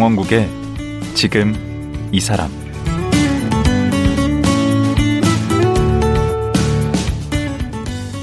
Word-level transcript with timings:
강원국의 0.00 0.48
지금 1.14 1.54
이 2.10 2.20
사람 2.20 2.50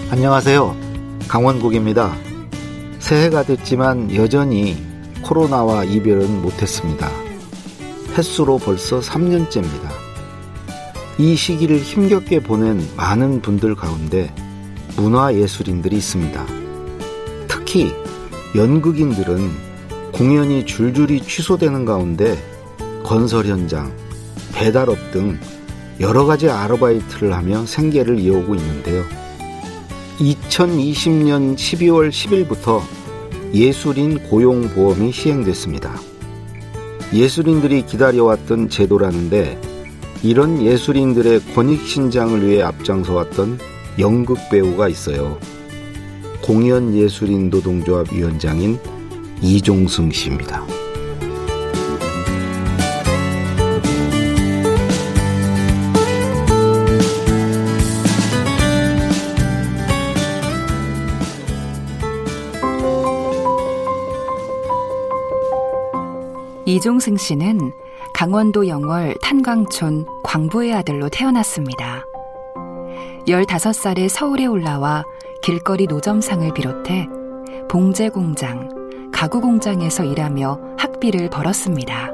안녕하세요. 0.09 0.75
강원국입니다. 1.27 2.15
새해가 2.97 3.43
됐지만 3.43 4.15
여전히 4.15 4.75
코로나와 5.21 5.83
이별은 5.83 6.41
못했습니다. 6.41 7.11
횟수로 8.17 8.57
벌써 8.57 8.99
3년째입니다. 8.99 9.91
이 11.19 11.35
시기를 11.35 11.77
힘겹게 11.77 12.39
보낸 12.39 12.81
많은 12.97 13.43
분들 13.43 13.75
가운데 13.75 14.33
문화예술인들이 14.95 15.95
있습니다. 15.97 16.43
특히 17.47 17.93
연극인들은 18.55 19.66
공연이 20.17 20.65
줄줄이 20.65 21.21
취소되는 21.21 21.85
가운데 21.85 22.35
건설 23.03 23.45
현장, 23.45 23.93
배달업 24.51 24.97
등 25.11 25.37
여러 25.99 26.25
가지 26.25 26.49
아르바이트를 26.49 27.33
하며 27.33 27.63
생계를 27.67 28.17
이어오고 28.19 28.55
있는데요. 28.55 29.03
2020년 30.17 31.55
12월 31.55 32.09
10일부터 32.09 32.81
예술인 33.53 34.23
고용보험이 34.23 35.11
시행됐습니다. 35.11 35.93
예술인들이 37.13 37.85
기다려왔던 37.85 38.69
제도라는데 38.69 39.61
이런 40.23 40.63
예술인들의 40.63 41.53
권익신장을 41.53 42.43
위해 42.43 42.63
앞장서왔던 42.63 43.59
연극 43.99 44.39
배우가 44.49 44.89
있어요. 44.89 45.37
공연예술인 46.41 47.51
노동조합 47.51 48.11
위원장인 48.11 48.79
이종승 49.41 50.09
씨입니다. 50.11 50.65
이종승 66.65 67.15
씨는 67.15 67.71
강원도 68.13 68.67
영월 68.67 69.15
탄광촌 69.21 70.05
광부의 70.23 70.73
아들로 70.73 71.09
태어났습니다. 71.09 72.05
15살에 73.27 74.09
서울에 74.09 74.47
올라와 74.47 75.05
길거리 75.43 75.85
노점상을 75.85 76.53
비롯해 76.53 77.07
봉제 77.69 78.09
공장, 78.09 78.76
가구 79.17 79.41
공장에서 79.41 80.03
일하며 80.03 80.75
학비를 80.77 81.31
벌었습니다. 81.31 82.11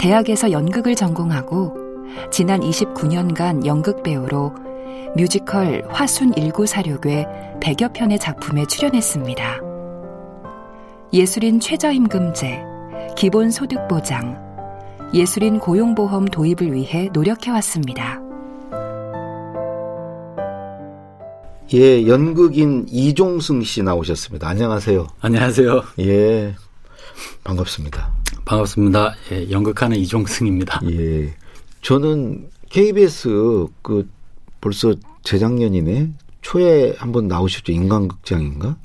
대학에서 0.00 0.50
연극을 0.50 0.96
전공하고 0.96 1.72
지난 2.32 2.58
29년간 2.58 3.64
연극 3.64 4.02
배우로 4.02 4.52
뮤지컬 5.16 5.84
화순 5.90 6.32
1946의 6.32 7.60
100여 7.60 7.92
편의 7.92 8.18
작품에 8.18 8.66
출연했습니다. 8.66 9.60
예술인 11.12 11.60
최저임금제, 11.60 12.60
기본소득보장, 13.16 14.42
예술인 15.14 15.60
고용보험 15.60 16.24
도입을 16.24 16.72
위해 16.72 17.10
노력해왔습니다. 17.12 18.23
예, 21.72 22.06
연극인 22.06 22.86
이종승 22.90 23.62
씨 23.62 23.82
나오셨습니다. 23.82 24.46
안녕하세요. 24.48 25.06
안녕하세요. 25.20 25.82
예, 26.00 26.54
반갑습니다. 27.42 28.12
반갑습니다. 28.44 29.14
예, 29.32 29.50
연극하는 29.50 29.96
이종승입니다. 29.96 30.80
예, 30.90 31.34
저는 31.80 32.50
KBS 32.68 33.66
그 33.80 34.08
벌써 34.60 34.94
재작년이네 35.22 36.10
초에 36.42 36.94
한번 36.98 37.28
나오셨죠 37.28 37.72
인간극장인가? 37.72 38.76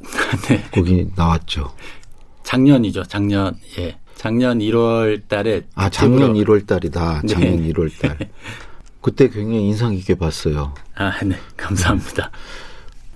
네. 0.48 0.64
거기 0.72 1.06
나왔죠. 1.14 1.72
작년이죠. 2.42 3.04
작년 3.04 3.56
예. 3.78 3.96
작년 4.16 4.58
1월 4.58 5.28
달에 5.28 5.62
아 5.76 5.88
작년 5.88 6.34
1월 6.34 6.66
달이다. 6.66 7.22
작년 7.28 7.56
네. 7.58 7.72
1월 7.72 7.96
달. 8.00 8.18
그때 9.08 9.28
굉장히 9.30 9.68
인상 9.68 9.94
깊게 9.94 10.16
봤어요. 10.16 10.74
아, 10.94 11.12
네. 11.24 11.34
감사합니다. 11.56 12.30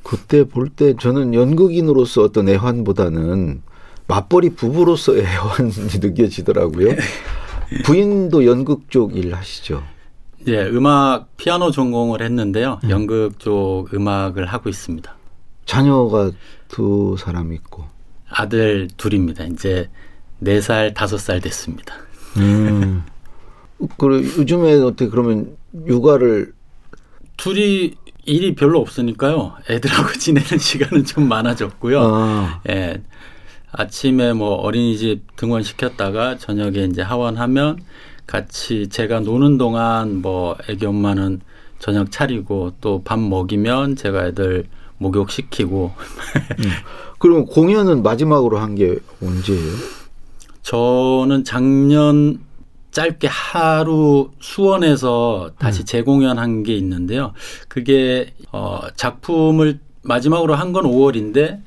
그때 0.02 0.42
볼 0.44 0.70
때 0.70 0.94
저는 0.98 1.34
연극인으로서 1.34 2.22
어떤 2.22 2.48
애환보다는 2.48 3.60
맞벌이 4.08 4.54
부부로서의 4.54 5.20
애환이 5.28 5.70
느껴지더라고요. 6.00 6.94
부인도 7.84 8.46
연극 8.46 8.90
쪽 8.90 9.14
일 9.14 9.34
하시죠? 9.34 9.82
예, 10.48 10.64
음악 10.64 11.36
피아노 11.36 11.70
전공을 11.70 12.22
했는데요. 12.22 12.80
음. 12.84 12.90
연극 12.90 13.38
쪽 13.38 13.92
음악을 13.92 14.46
하고 14.46 14.70
있습니다. 14.70 15.14
자녀가 15.66 16.30
두 16.68 17.16
사람 17.18 17.52
있고. 17.52 17.84
아들 18.30 18.88
둘입니다. 18.96 19.44
이제 19.44 19.90
4살, 20.42 20.94
5살 20.94 21.42
됐습니다. 21.42 21.94
음. 22.38 23.04
그래 23.98 24.18
요즘에 24.38 24.74
어떻게 24.74 25.08
그러면 25.08 25.56
육아를 25.86 26.52
둘이 27.36 27.94
일이 28.24 28.54
별로 28.54 28.80
없으니까요. 28.80 29.54
애들하고 29.68 30.12
지내는 30.18 30.58
시간은 30.58 31.04
좀 31.04 31.28
많아졌고요. 31.28 32.00
아, 32.00 32.60
예. 32.68 33.02
아침에 33.72 34.32
뭐 34.34 34.50
어린이집 34.56 35.22
등원시켰다가 35.36 36.36
저녁에 36.36 36.84
이제 36.84 37.00
하원하면 37.02 37.78
같이 38.26 38.88
제가 38.88 39.20
노는 39.20 39.56
동안 39.58 40.20
뭐 40.22 40.56
애기 40.68 40.86
엄마는 40.86 41.40
저녁 41.78 42.10
차리고 42.12 42.74
또 42.80 43.02
밥 43.02 43.18
먹이면 43.18 43.96
제가 43.96 44.26
애들 44.26 44.66
목욕 44.98 45.30
시키고 45.30 45.92
그러면 47.18 47.46
공연은 47.46 48.02
마지막으로 48.02 48.58
한 48.58 48.74
게 48.76 48.98
언제예요? 49.22 49.72
저는 50.62 51.42
작년 51.44 52.38
짧게 52.92 53.26
하루 53.28 54.30
수원에서 54.40 55.50
다시 55.58 55.84
재공연한 55.84 56.62
게 56.62 56.74
있는데요. 56.76 57.32
그게 57.68 58.32
어 58.52 58.80
작품을 58.96 59.80
마지막으로 60.02 60.54
한 60.54 60.72
건 60.72 60.84
5월인데 60.84 61.60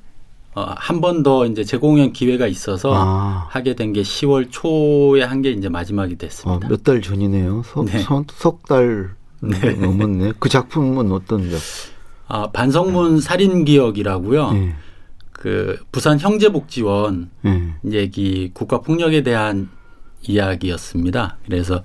어 0.56 0.76
한 0.78 1.02
번 1.02 1.24
더 1.24 1.46
이제 1.46 1.64
재공연 1.64 2.14
기회가 2.14 2.48
있어서 2.48 2.94
아, 2.96 3.48
하게 3.50 3.76
된 3.76 3.92
게 3.92 4.02
10월 4.04 4.48
초에 4.52 5.24
한 5.24 5.42
게 5.42 5.52
이제 5.52 5.68
마지막이 5.68 6.14
어, 6.14 6.18
됐습니다. 6.18 6.68
몇달 6.70 7.02
전이네요. 7.02 7.64
네. 7.86 8.04
석달 8.32 9.10
넘었네. 9.42 10.34
그 10.40 10.48
작품은 10.48 11.12
어떤 11.12 11.42
작품? 11.50 11.60
아, 12.28 12.48
반성문 12.52 13.20
살인 13.20 13.66
기억이라고요. 13.66 14.52
예, 14.56 14.76
그 15.32 15.78
부산 15.92 16.20
형제복지원 16.20 17.30
예. 17.46 17.74
얘기 17.92 18.50
국가 18.54 18.80
폭력에 18.82 19.22
대한 19.24 19.70
이야기였습니다. 20.28 21.38
그래서 21.46 21.84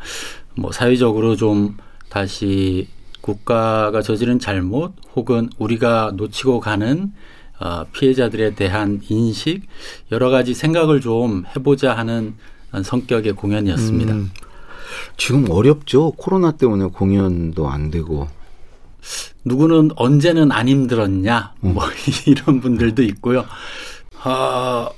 뭐 0.55 0.73
사회적으로 0.73 1.37
좀 1.37 1.77
다시 2.09 2.89
국가가 3.21 4.03
저지른 4.03 4.39
잘못 4.39 4.95
혹은 5.15 5.51
우리가 5.59 6.13
놓치고 6.15 6.61
가는 6.61 7.13
어, 7.61 7.85
피해자들에 7.93 8.55
대한 8.55 9.01
인식 9.09 9.63
여러 10.11 10.31
가지 10.31 10.55
생각을 10.55 11.01
좀 11.01 11.45
해보자 11.55 11.95
하는 11.95 12.35
성격의 12.83 13.35
공연이었습니다. 13.35 14.15
음, 14.15 14.31
지금 15.17 15.51
어렵죠. 15.51 16.13
코로나 16.13 16.53
때문에 16.53 16.87
공연도 16.87 17.69
안 17.69 17.91
되고. 17.91 18.29
누구는 19.45 19.91
언제는 19.97 20.53
안 20.53 20.69
힘들었냐 20.69 21.55
뭐 21.61 21.83
이런 22.27 22.61
분들도 22.61 23.03
있고요. 23.03 23.45
아 24.23 24.91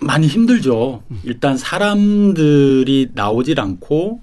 많이 0.00 0.26
힘들죠. 0.26 1.02
일단 1.24 1.56
사람들이 1.56 3.10
나오질 3.14 3.60
않고 3.60 4.20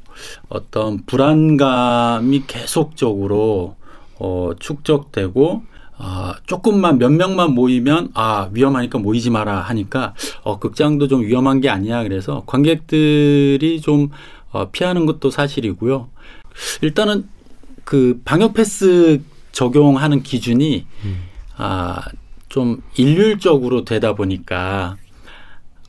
어떤 0.50 1.06
불안감이 1.06 2.44
계속적으로 2.48 3.76
어, 4.20 4.52
축적되고 4.60 5.64
아, 6.00 6.36
조금만 6.46 7.00
몇 7.00 7.12
명만 7.12 7.54
모이면 7.54 8.12
아 8.14 8.50
위험하니까 8.52 9.00
모이지 9.00 9.30
마라 9.32 9.62
하니까 9.62 10.14
어, 10.44 10.60
극장도 10.60 11.08
좀 11.08 11.22
위험한 11.22 11.60
게 11.60 11.70
아니야 11.70 12.04
그래서 12.04 12.44
관객들이 12.46 13.82
좀 13.82 14.10
어, 14.52 14.70
피하는 14.72 15.06
것도 15.06 15.30
사실이고요. 15.30 16.10
일단은 16.82 17.28
그 17.84 18.20
방역 18.26 18.54
패스 18.54 19.22
적용하는 19.52 20.24
기준이 20.24 20.86
아, 21.58 22.02
좀 22.50 22.82
일률적으로 22.96 23.86
되다 23.86 24.14
보니까 24.14 24.98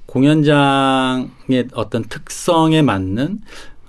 공연장의 0.09 1.69
어떤 1.75 2.03
특성에 2.05 2.81
맞는 2.83 3.41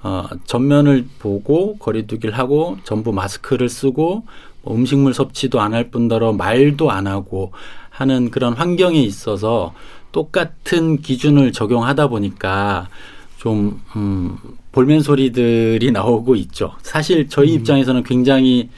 어, 0.04 0.26
전면을 0.46 1.06
보고 1.20 1.78
거리두기를 1.78 2.38
하고 2.38 2.78
전부 2.84 3.12
마스크를 3.14 3.70
쓰고 3.70 4.26
뭐 4.62 4.76
음식물 4.76 5.14
섭취도 5.14 5.62
안 5.62 5.74
할 5.74 5.90
뿐더러 5.90 6.34
말도 6.34 6.92
안 6.92 7.08
하고 7.08 7.52
하는 7.90 8.32
그런 8.32 8.54
환경에 8.54 9.00
있어서 9.02 9.74
똑같은 10.12 10.98
기준을 11.02 11.52
적용하다 11.54 12.08
보니까 12.08 12.90
좀 13.38 13.82
음, 13.96 14.38
볼멘 14.74 15.02
소리들이 15.02 15.92
나오고 15.94 16.36
있죠. 16.36 16.74
사실 16.82 17.30
저희 17.30 17.54
음. 17.54 17.60
입장에서는 17.60 18.04
굉장히 18.04 18.70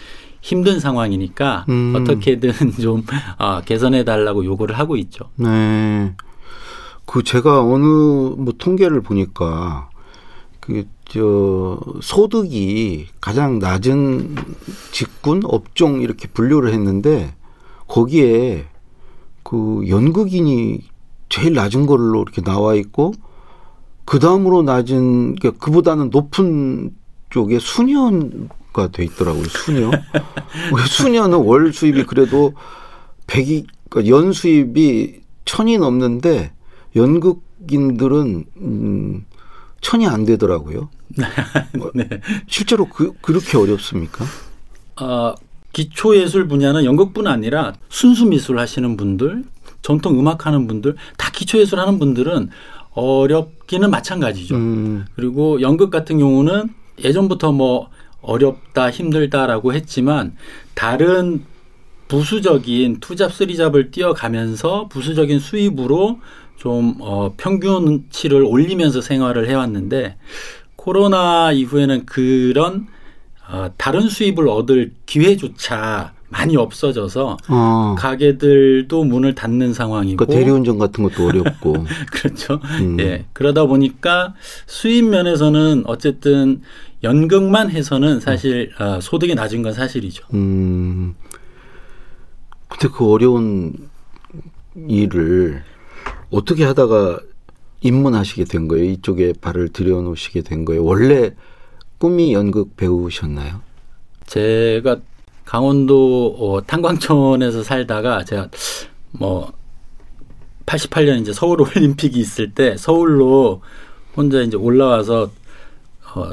힘든 0.42 0.80
상황이니까 0.80 1.66
음. 1.70 1.94
어떻게든 1.96 2.52
좀 2.82 3.04
아, 3.38 3.62
개선해 3.62 4.04
달라고 4.04 4.46
요구를 4.46 4.78
하고 4.78 4.96
있죠. 4.98 5.26
네. 5.36 6.14
그 7.06 7.24
제가 7.24 7.62
어느 7.62 7.84
뭐 7.84 8.54
통계를 8.58 9.02
보니까 9.02 9.90
그 10.60 10.86
저 11.14 11.78
소득이 12.02 13.08
가장 13.20 13.60
낮은 13.60 14.34
직군 14.94 15.42
업종 15.44 16.02
이렇게 16.02 16.30
분류를 16.30 16.72
했는데 16.72 17.36
거기에 17.88 18.66
그 19.44 19.84
연극인이 19.90 20.80
제일 21.28 21.54
낮은 21.54 21.86
걸로 21.86 22.22
이렇게 22.22 22.42
나와 22.42 22.76
있고 22.76 23.12
그 24.06 24.20
다음으로 24.20 24.62
낮은 24.62 25.36
그러니까 25.36 25.62
그보다는 25.66 26.12
높은 26.12 26.96
쪽에 27.30 27.60
수녀가 27.60 28.88
돼 28.94 29.04
있더라고요. 29.04 29.44
수녀. 29.50 29.92
수녀는 30.88 31.40
월 31.44 31.74
수입이 31.74 32.06
그래도 32.06 32.54
백이 33.28 33.66
그러니까 33.90 34.16
연 34.16 34.32
수입이 34.32 35.24
천이 35.44 35.78
넘는데 35.78 36.54
연극인들은 36.96 38.46
음, 38.58 39.26
천이 39.82 40.08
안 40.08 40.26
되더라고요. 40.26 40.90
네. 41.94 42.08
실제로 42.48 42.86
그 42.86 43.14
그렇게 43.22 43.58
어렵습니까? 43.58 44.26
어, 45.02 45.36
기초 45.74 46.16
예술 46.16 46.48
분야는 46.48 46.86
연극뿐 46.86 47.28
아니라 47.28 47.74
순수 47.90 48.26
미술 48.26 48.60
하시는 48.60 48.98
분들, 48.98 49.44
전통 49.82 50.20
음악 50.20 50.46
하는 50.46 50.68
분들, 50.68 50.96
다 51.18 51.32
기초 51.32 51.60
예술 51.60 51.80
하는 51.80 52.00
분들은 52.00 52.50
어렵기는 52.94 53.90
마찬가지죠. 53.90 54.56
음, 54.56 55.06
그리고 55.16 55.62
연극 55.62 55.90
같은 55.90 56.20
경우는 56.20 56.70
예전부터 57.04 57.52
뭐 57.52 57.90
어렵다, 58.22 58.92
힘들다라고 58.92 59.74
했지만 59.74 60.36
다른 60.76 61.44
부수적인 62.08 62.98
투잡, 63.00 63.34
쓰리잡을 63.34 63.92
뛰어가면서 63.92 64.90
부수적인 64.90 65.40
수입으로 65.40 66.20
좀 66.62 66.98
어, 67.00 67.34
평균치를 67.38 68.44
올리면서 68.44 69.02
생활을 69.02 69.50
해왔는데 69.50 70.16
코로나 70.76 71.52
이후에는 71.52 72.06
그런 72.06 72.86
어, 73.50 73.72
다른 73.78 74.08
수입을 74.08 74.48
얻을 74.48 74.92
기회조차 75.08 76.14
많이 76.30 76.56
없어져서 76.56 77.38
어, 77.50 77.96
가게들도 77.98 79.04
문을 79.04 79.34
닫는 79.34 79.74
상황이고 79.74 80.24
그러니까 80.24 80.40
대리운전 80.40 80.78
같은 80.78 81.04
것도 81.04 81.30
어렵고. 81.30 81.88
그렇죠. 82.14 82.60
음. 82.80 83.00
예. 83.00 83.26
그러다 83.34 83.66
보니까 83.66 84.36
수입 84.68 85.06
면에서는 85.06 85.86
어쨌든 85.88 86.62
연극만 87.02 87.72
해서는 87.72 88.20
사실 88.20 88.72
어, 88.80 89.00
소득이 89.02 89.34
낮은 89.34 89.64
건 89.64 89.74
사실이죠. 89.74 90.28
음. 90.36 91.16
근데 92.68 92.88
그 92.96 93.12
어려운 93.12 93.90
일을 94.76 95.64
어떻게 96.32 96.64
하다가 96.64 97.20
입문하시게 97.82 98.46
된 98.46 98.68
거예요? 98.68 98.86
이쪽에 98.86 99.34
발을 99.40 99.70
들여놓으시게 99.70 100.42
된 100.42 100.66
거예요? 100.66 100.84
원래 100.84 101.32
꿈이 101.98 102.34
연극 102.34 102.76
배우셨나요? 102.78 103.62
제가 104.26 104.98
강원도 105.46 106.36
어, 106.40 106.62
탄광촌에서 106.66 107.64
살다가 107.64 108.24
제가 108.24 108.50
뭐 109.12 109.52
88년 110.66 111.20
이제 111.22 111.34
서울 111.34 111.62
올림픽이 111.62 112.20
있을 112.20 112.54
때 112.54 112.78
서울로 112.78 113.62
혼자 114.16 114.42
이제 114.42 114.56
올라와서 114.56 115.30
어, 116.16 116.32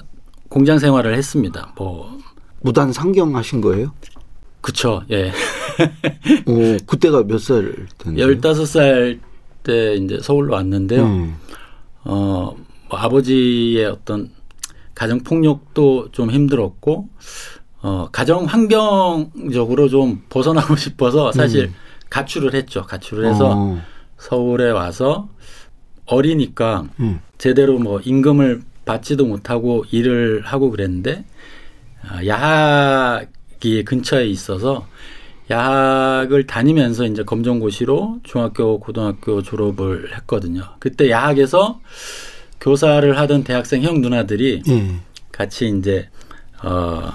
공장 0.48 0.78
생활을 0.78 1.16
했습니다. 1.16 1.72
뭐 1.76 2.18
무단 2.60 2.92
상경하신 2.92 3.60
거예요? 3.60 3.92
그쵸. 4.60 5.02
예. 5.10 5.32
오, 6.46 6.76
그때가 6.86 7.22
몇살 7.24 7.86
때인데요? 7.98 8.26
15살 8.26 9.18
때 9.68 9.96
이제 9.96 10.18
서울로 10.22 10.54
왔는데요. 10.54 11.04
음. 11.04 11.36
어, 12.04 12.56
뭐 12.88 12.98
아버지의 12.98 13.84
어떤 13.84 14.30
가정 14.94 15.20
폭력도 15.20 16.08
좀 16.12 16.30
힘들었고, 16.30 17.06
어, 17.82 18.08
가정 18.10 18.46
환경적으로 18.46 19.90
좀 19.90 20.22
벗어나고 20.30 20.74
싶어서 20.76 21.32
사실 21.32 21.70
가출을 22.08 22.54
했죠. 22.54 22.82
가출을 22.82 23.26
해서 23.26 23.52
어, 23.54 23.82
서울에 24.16 24.70
와서 24.70 25.28
어리니까 26.06 26.88
음. 27.00 27.20
제대로 27.36 27.78
뭐 27.78 28.00
임금을 28.00 28.62
받지도 28.86 29.26
못하고 29.26 29.84
일을 29.90 30.40
하고 30.46 30.70
그랬는데, 30.70 31.26
아, 32.08 32.24
야학이 32.24 33.84
근처에 33.84 34.26
있어서 34.28 34.86
야학을 35.50 36.46
다니면서 36.46 37.06
이제 37.06 37.22
검정고시로 37.22 38.20
중학교, 38.22 38.78
고등학교 38.80 39.42
졸업을 39.42 40.14
했거든요. 40.16 40.62
그때 40.78 41.10
야학에서 41.10 41.80
교사를 42.60 43.16
하던 43.18 43.44
대학생 43.44 43.82
형 43.82 44.00
누나들이 44.00 44.62
예. 44.68 44.94
같이 45.32 45.68
이제 45.68 46.08
어 46.62 47.10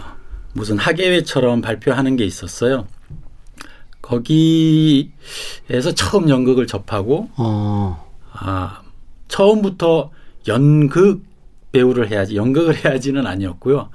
무슨 0.54 0.78
학예회처럼 0.78 1.62
발표하는 1.62 2.16
게 2.16 2.26
있었어요. 2.26 2.88
거기에서 4.02 5.94
처음 5.96 6.30
연극을 6.30 6.68
접하고 6.68 7.30
어, 7.38 8.10
아 8.32 8.82
처음부터 9.28 10.12
연극 10.48 11.24
배우를 11.72 12.10
해야지 12.12 12.36
연극을 12.36 12.76
해야지는 12.84 13.28
아니었고요. 13.28 13.90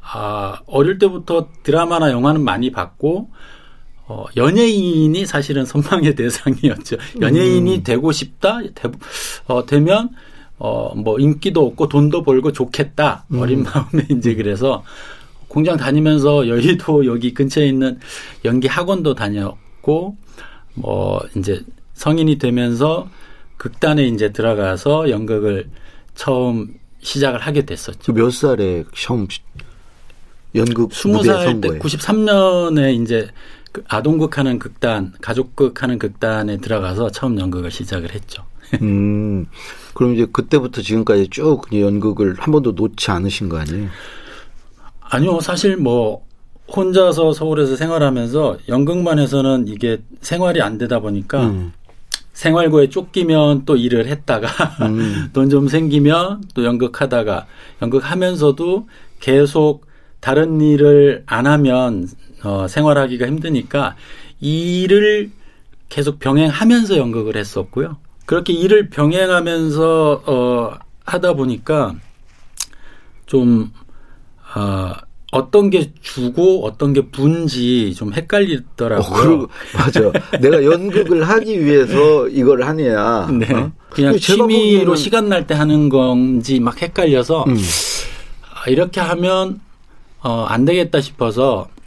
아 0.00 0.60
어릴 0.66 0.98
때부터 0.98 1.48
드라마나 1.62 2.10
영화는 2.10 2.42
많이 2.42 2.70
봤고 2.72 3.30
어, 4.10 4.24
연예인이 4.36 5.26
사실은 5.26 5.64
선망의 5.66 6.14
대상이었죠. 6.14 6.96
연예인이 7.20 7.82
되고 7.84 8.10
싶다 8.10 8.58
되, 8.74 8.88
어, 9.46 9.66
되면 9.66 10.08
어, 10.58 10.94
뭐 10.96 11.18
인기도 11.20 11.66
없고 11.66 11.88
돈도 11.88 12.22
벌고 12.22 12.52
좋겠다 12.52 13.26
어린 13.36 13.62
마음에 13.62 14.06
이제 14.10 14.34
그래서 14.34 14.82
공장 15.46 15.76
다니면서 15.76 16.48
여의도 16.48 17.06
여기 17.06 17.32
근처에 17.34 17.66
있는 17.66 17.98
연기 18.44 18.66
학원도 18.66 19.14
다녔고 19.14 20.16
뭐 20.74 21.20
이제 21.36 21.60
성인이 21.94 22.38
되면서 22.38 23.08
극단에 23.56 24.04
이제 24.06 24.32
들어가서 24.32 25.10
연극을 25.10 25.68
처음 26.14 26.74
시작을 27.00 27.40
하게 27.40 27.64
됐었죠. 27.66 28.12
그몇 28.12 28.32
살에 28.32 28.84
처음 28.94 29.26
시- 29.28 29.40
연극 30.54 30.92
스무 30.94 31.18
무대에 31.18 31.32
살선때 31.34 31.68
거예요? 31.68 31.82
93년에 31.82 33.02
이제 33.02 33.28
그 33.28 33.32
아동극 33.88 34.38
하는 34.38 34.58
극단, 34.58 35.12
가족극 35.20 35.82
하는 35.82 35.98
극단에 35.98 36.58
들어가서 36.58 37.10
처음 37.10 37.38
연극을 37.38 37.70
시작을 37.70 38.14
했죠. 38.14 38.44
음, 38.82 39.46
그럼 39.94 40.14
이제 40.14 40.26
그때부터 40.30 40.82
지금까지 40.82 41.28
쭉 41.30 41.62
연극을 41.72 42.34
한 42.38 42.52
번도 42.52 42.72
놓지 42.72 43.10
않으신 43.10 43.48
거 43.48 43.58
아니에요? 43.58 43.88
아니요, 45.00 45.40
사실 45.40 45.76
뭐 45.76 46.26
혼자서 46.74 47.32
서울에서 47.32 47.76
생활하면서 47.76 48.58
연극만 48.68 49.18
해서는 49.18 49.68
이게 49.68 50.02
생활이 50.20 50.60
안 50.60 50.76
되다 50.76 51.00
보니까 51.00 51.46
음. 51.46 51.72
생활고에 52.34 52.88
쫓기면 52.88 53.64
또 53.64 53.76
일을 53.76 54.06
했다가 54.06 54.48
음. 54.86 55.30
돈좀 55.32 55.68
생기면 55.68 56.42
또 56.54 56.64
연극하다가 56.64 57.46
연극하면서도 57.82 58.86
계속 59.18 59.86
다른 60.20 60.60
일을 60.60 61.22
안 61.26 61.46
하면 61.46 62.06
어, 62.44 62.66
생활하기가 62.68 63.26
힘드니까 63.26 63.96
일을 64.40 65.30
계속 65.88 66.18
병행하면서 66.18 66.96
연극을 66.98 67.36
했었고요. 67.36 67.96
그렇게 68.26 68.52
일을 68.52 68.90
병행하면서 68.90 70.22
어, 70.26 70.78
하다 71.04 71.32
보니까 71.34 71.94
좀 73.26 73.72
어, 74.54 74.92
어떤 75.32 75.68
게 75.70 75.92
주고 76.00 76.64
어떤 76.64 76.92
게 76.92 77.02
분지 77.10 77.94
좀 77.94 78.08
어, 78.08 78.12
헷갈리더라고요. 78.14 79.22
그리고 79.22 79.48
맞아. 79.74 80.00
내가 80.40 80.64
연극을 80.64 81.24
하기 81.28 81.64
위해서 81.64 82.28
이걸 82.28 82.62
하냐. 82.62 83.26
네. 83.32 83.52
어? 83.54 83.72
그냥 83.90 84.16
취미로 84.18 84.94
보기에는- 84.94 84.96
시간 84.96 85.28
날 85.28 85.46
때 85.46 85.54
하는 85.54 85.88
건지 85.88 86.60
막 86.60 86.80
헷갈려서 86.80 87.44
음. 87.48 87.56
아, 88.54 88.68
이렇게 88.70 89.00
하면 89.00 89.60
어, 90.20 90.44
안 90.48 90.64
되겠다 90.64 91.00
싶어서 91.00 91.60
어, 91.60 91.77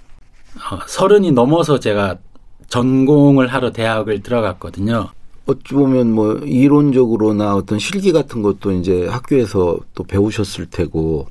서른이 0.87 1.31
넘어서 1.31 1.79
제가 1.79 2.17
전공을 2.67 3.47
하러 3.47 3.71
대학을 3.71 4.21
들어갔거든요. 4.23 5.09
어찌 5.47 5.73
보면 5.73 6.11
뭐 6.13 6.33
이론적으로나 6.35 7.55
어떤 7.55 7.79
실기 7.79 8.11
같은 8.11 8.41
것도 8.41 8.71
이제 8.73 9.07
학교에서 9.07 9.77
또 9.95 10.03
배우셨을 10.03 10.67
테고 10.67 11.27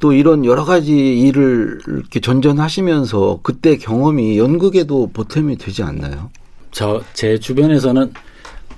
또 0.00 0.12
이런 0.12 0.44
여러 0.44 0.64
가지 0.64 0.92
일을 1.20 1.80
이렇게 1.86 2.20
전전하시면서 2.20 3.40
그때 3.42 3.76
경험이 3.76 4.38
연극에도 4.38 5.08
보탬이 5.12 5.56
되지 5.56 5.82
않나요? 5.82 6.30
저 6.72 7.00
제 7.14 7.38
주변에서는 7.38 8.12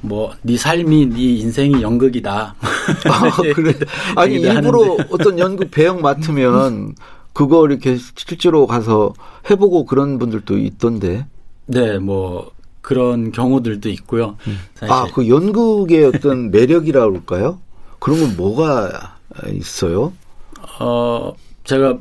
뭐네 0.02 0.56
삶이 0.56 1.06
네 1.10 1.22
인생이 1.38 1.82
연극이다. 1.82 2.54
아, 3.10 3.30
그래. 3.54 3.74
아니 4.14 4.36
일부러. 4.36 4.96
어떤 5.10 5.38
연극 5.38 5.70
배역 5.70 6.00
맡으면 6.00 6.94
그거 7.36 7.66
이렇게 7.66 7.98
실제로 7.98 8.66
가서 8.66 9.12
해보고 9.50 9.84
그런 9.84 10.18
분들도 10.18 10.56
있던데. 10.56 11.26
네, 11.66 11.98
뭐 11.98 12.50
그런 12.80 13.30
경우들도 13.30 13.90
있고요. 13.90 14.38
음. 14.46 14.58
아, 14.88 15.06
그 15.12 15.28
연극의 15.28 16.06
어떤 16.06 16.48
매력이라 16.50 17.06
그럴까요? 17.06 17.58
그런 17.98 18.20
건 18.20 18.36
뭐가 18.38 19.18
있어요? 19.52 20.14
어, 20.80 21.34
제가 21.64 21.98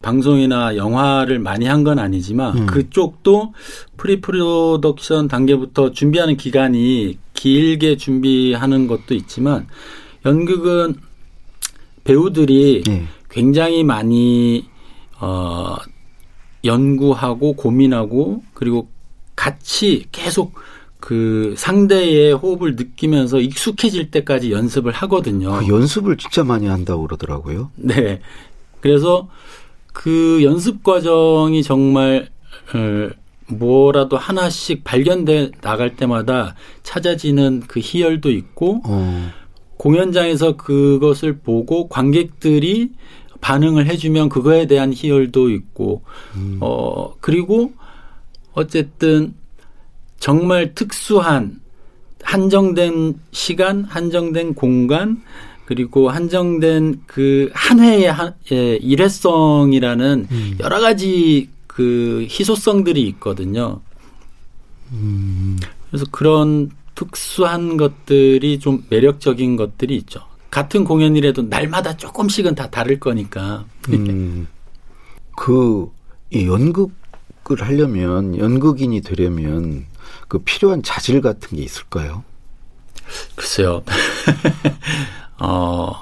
방송이나 0.00 0.74
영화를 0.76 1.38
많이 1.38 1.66
한 1.66 1.84
건 1.84 1.98
아니지만 1.98 2.56
음. 2.56 2.66
그쪽도 2.66 3.52
pre-production 3.98 5.28
단계부터 5.28 5.92
준비하는 5.92 6.38
기간이 6.38 7.18
길게 7.34 7.98
준비하는 7.98 8.86
것도 8.86 9.14
있지만 9.14 9.66
연극은 10.24 10.94
배우들이 12.04 12.84
네. 12.86 13.06
굉장히 13.28 13.84
많이 13.84 14.66
어 15.20 15.76
연구하고 16.64 17.54
고민하고 17.54 18.42
그리고 18.54 18.88
같이 19.36 20.06
계속 20.10 20.54
그 21.00 21.54
상대의 21.56 22.32
호흡을 22.32 22.74
느끼면서 22.76 23.40
익숙해질 23.40 24.10
때까지 24.10 24.50
연습을 24.50 24.92
하거든요. 24.92 25.58
그 25.60 25.68
연습을 25.68 26.16
진짜 26.16 26.42
많이 26.42 26.66
한다고 26.66 27.02
그러더라고요. 27.02 27.70
네. 27.76 28.20
그래서 28.80 29.28
그 29.92 30.40
연습 30.42 30.82
과정이 30.82 31.62
정말 31.62 32.28
어, 32.74 33.10
뭐라도 33.46 34.16
하나씩 34.16 34.84
발견돼 34.84 35.52
나갈 35.60 35.96
때마다 35.96 36.54
찾아지는 36.82 37.62
그 37.66 37.80
희열도 37.80 38.30
있고 38.30 38.82
어. 38.84 39.30
공연장에서 39.76 40.56
그것을 40.56 41.38
보고 41.38 41.88
관객들이 41.88 42.90
반응을 43.40 43.86
해주면 43.86 44.28
그거에 44.28 44.66
대한 44.66 44.92
희열도 44.92 45.50
있고 45.50 46.02
음. 46.36 46.58
어 46.60 47.14
그리고 47.20 47.72
어쨌든 48.52 49.34
정말 50.18 50.74
특수한 50.74 51.60
한정된 52.22 53.20
시간, 53.30 53.84
한정된 53.84 54.54
공간, 54.54 55.22
그리고 55.64 56.10
한정된 56.10 57.02
그 57.06 57.50
한 57.54 57.80
회의 57.80 58.06
한, 58.06 58.34
예, 58.52 58.76
일회성이라는 58.76 60.28
음. 60.30 60.58
여러 60.60 60.80
가지 60.80 61.48
그 61.66 62.26
희소성들이 62.28 63.02
있거든요. 63.08 63.80
음. 64.92 65.58
그래서 65.90 66.06
그런 66.10 66.70
특수한 66.94 67.76
것들이 67.76 68.58
좀 68.58 68.84
매력적인 68.88 69.56
것들이 69.56 69.96
있죠. 69.98 70.20
같은 70.58 70.82
공연이라도 70.82 71.42
날마다 71.42 71.96
조금씩은 71.96 72.56
다 72.56 72.68
다를 72.68 72.98
거니까. 72.98 73.64
음. 73.90 74.48
그 75.36 75.88
연극 76.34 76.90
연극을 77.48 77.64
하려면 77.64 78.36
연극인이 78.36 79.00
되려면 79.00 79.86
그 80.26 80.40
필요한 80.40 80.82
자질 80.82 81.20
같은 81.20 81.56
게 81.56 81.62
있을까요? 81.62 82.24
글쎄요. 83.36 83.84
어, 85.40 85.92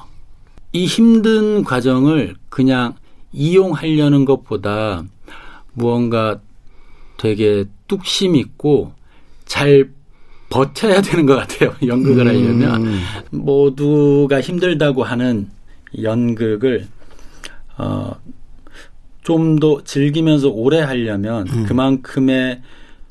이 0.72 0.86
힘든 0.86 1.62
과정을 1.62 2.34
그냥 2.48 2.94
이용하려는 3.32 4.24
것보다 4.24 5.04
무언가 5.74 6.40
되게 7.18 7.66
뚝심 7.86 8.36
있고 8.36 8.92
잘 9.44 9.92
버텨야 10.48 11.02
되는 11.02 11.26
것 11.26 11.36
같아요. 11.36 11.74
연극을 11.86 12.26
하려면 12.28 12.86
음. 12.86 13.00
모두가 13.30 14.40
힘들다고 14.40 15.02
하는 15.04 15.48
연극을 16.02 16.86
어, 17.78 18.14
좀 19.22 19.58
더 19.58 19.82
즐기면서 19.82 20.48
오래 20.50 20.80
하려면 20.80 21.48
음. 21.48 21.64
그만큼의 21.66 22.62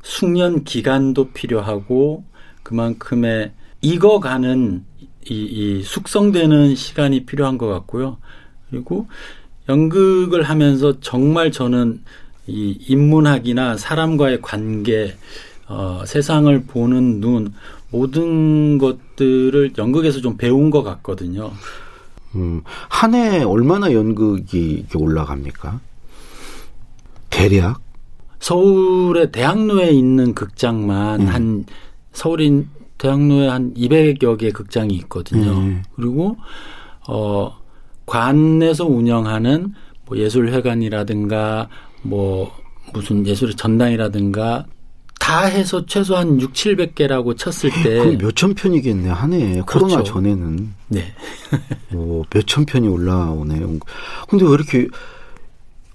숙련 0.01 0.63
기간도 0.63 1.31
필요하고 1.33 2.23
그만큼의 2.63 3.51
익어가는 3.81 4.85
이, 5.29 5.33
이 5.33 5.83
숙성되는 5.83 6.75
시간이 6.75 7.25
필요한 7.25 7.57
것 7.57 7.67
같고요. 7.67 8.17
그리고 8.69 9.07
연극을 9.67 10.43
하면서 10.43 10.99
정말 11.01 11.51
저는 11.51 12.01
이 12.47 12.77
인문학이나 12.87 13.75
사람과의 13.75 14.41
관계, 14.41 15.15
어, 15.67 16.03
세상을 16.05 16.63
보는 16.65 17.19
눈, 17.21 17.53
모든 17.91 18.77
것들을 18.77 19.73
연극에서 19.77 20.21
좀 20.21 20.37
배운 20.37 20.69
것 20.69 20.83
같거든요. 20.83 21.51
음, 22.35 22.61
한 22.89 23.13
해 23.13 23.43
얼마나 23.43 23.93
연극이 23.93 24.85
올라갑니까? 24.93 25.79
대략 27.29 27.81
서울의 28.39 29.31
대학로에 29.31 29.89
있는 29.91 30.33
극장만 30.35 31.21
음. 31.21 31.27
한 31.27 31.65
서울인 32.11 32.69
대학로에 32.97 33.47
한 33.47 33.73
200여 33.73 34.37
개 34.37 34.51
극장이 34.51 34.93
있거든요. 34.95 35.51
음. 35.51 35.83
그리고 35.95 36.37
어 37.07 37.53
관에서 38.05 38.85
운영하는 38.85 39.73
뭐 40.05 40.17
예술회관이라든가 40.17 41.67
뭐 42.03 42.51
무슨 42.93 43.25
예술의 43.25 43.55
전당이라든가 43.55 44.65
다 45.19 45.45
해서 45.45 45.85
최소한 45.85 46.39
6, 46.39 46.53
700개라고 46.53 47.35
쳤을 47.37 47.71
때 47.83 48.15
몇천 48.17 48.53
편이겠네 48.53 49.09
한 49.09 49.33
해. 49.33 49.61
그렇죠. 49.65 49.65
코로나 49.65 50.03
전에는. 50.03 50.73
네. 50.89 51.13
오, 51.93 52.23
몇천 52.33 52.65
편이 52.65 52.87
올라오네요. 52.87 53.79
근데 54.29 54.45
왜 54.45 54.51
이렇게 54.51 54.87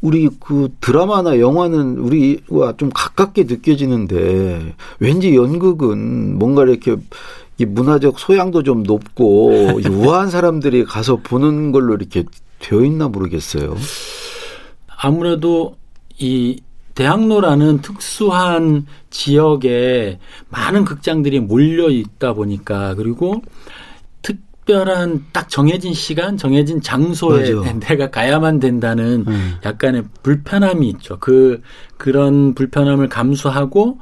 우리 0.00 0.28
그 0.40 0.74
드라마나 0.80 1.38
영화는 1.38 1.98
우리와 1.98 2.76
좀 2.76 2.90
가깝게 2.92 3.44
느껴지는데 3.44 4.74
왠지 4.98 5.36
연극은 5.36 6.38
뭔가 6.38 6.64
이렇게 6.64 6.96
이 7.58 7.66
문화적 7.66 8.18
소양도 8.18 8.62
좀 8.62 8.82
높고 8.82 9.78
우아한 9.90 10.30
사람들이 10.30 10.84
가서 10.86 11.16
보는 11.16 11.72
걸로 11.72 11.94
이렇게 11.94 12.24
되어 12.58 12.82
있나 12.82 13.08
모르겠어요. 13.08 13.76
아무래도 14.96 15.76
이 16.18 16.60
대학로라는 16.94 17.80
특수한 17.80 18.86
지역에 19.10 20.18
많은 20.48 20.84
극장들이 20.84 21.40
몰려 21.40 21.88
있다 21.88 22.34
보니까 22.34 22.94
그리고 22.94 23.42
특별한 24.22 25.26
딱 25.32 25.48
정해진 25.48 25.94
시간, 25.94 26.36
정해진 26.36 26.80
장소에 26.80 27.54
맞아. 27.54 27.72
내가 27.80 28.10
가야만 28.10 28.60
된다는 28.60 29.24
음. 29.26 29.54
약간의 29.64 30.04
불편함이 30.22 30.88
있죠. 30.90 31.18
그 31.18 31.62
그런 31.96 32.54
불편함을 32.54 33.08
감수하고 33.08 33.98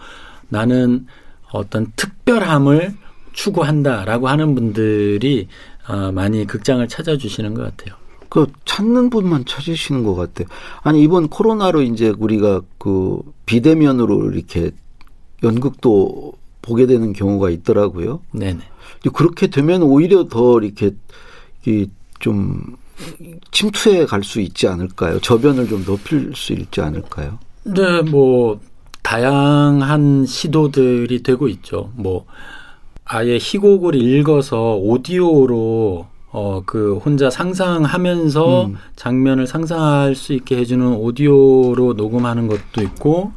나는 0.48 1.06
어떤 1.52 1.92
특별함을 1.96 2.94
추구한다라고 3.32 4.28
하는 4.28 4.54
분들이 4.54 5.48
어, 5.86 6.12
많이 6.12 6.46
극장을 6.46 6.86
찾아주시는 6.86 7.54
것 7.54 7.62
같아요. 7.62 7.97
그 8.28 8.46
찾는 8.64 9.10
분만 9.10 9.44
찾으시는 9.44 10.04
것 10.04 10.14
같아요. 10.14 10.48
아니 10.82 11.02
이번 11.02 11.28
코로나로 11.28 11.82
이제 11.82 12.12
우리가 12.18 12.62
그 12.78 13.20
비대면으로 13.46 14.30
이렇게 14.32 14.70
연극도 15.42 16.32
보게 16.62 16.86
되는 16.86 17.12
경우가 17.12 17.50
있더라고요. 17.50 18.20
네네. 18.32 18.60
그렇게 19.12 19.46
되면 19.46 19.82
오히려 19.82 20.28
더 20.28 20.58
이렇게 20.60 20.92
좀 22.18 22.76
침투해 23.52 24.04
갈 24.06 24.22
수 24.24 24.40
있지 24.40 24.66
않을까요? 24.66 25.20
저변을 25.20 25.68
좀 25.68 25.84
높일 25.84 26.32
수 26.34 26.52
있지 26.52 26.80
않을까요? 26.80 27.38
네, 27.64 28.02
뭐 28.02 28.60
다양한 29.02 30.26
시도들이 30.26 31.22
되고 31.22 31.48
있죠. 31.48 31.92
뭐 31.94 32.26
아예 33.04 33.38
희곡을 33.40 33.94
읽어서 33.94 34.74
오디오로 34.76 36.06
어 36.30 36.62
그 36.66 36.98
혼자 36.98 37.30
상상하면서 37.30 38.66
음. 38.66 38.76
장면을 38.96 39.46
상상할 39.46 40.14
수 40.14 40.32
있게 40.34 40.58
해주는 40.58 40.86
오디오로 40.86 41.94
녹음하는 41.94 42.46
것도 42.48 42.82
있고 42.82 43.32